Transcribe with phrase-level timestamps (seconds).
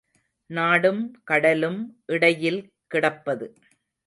[0.49, 1.79] நாடும் கடலும்
[2.05, 2.59] இடையில்
[2.87, 3.47] கிடப்பது.